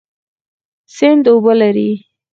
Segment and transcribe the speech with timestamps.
[0.95, 1.89] سیند اوبه لري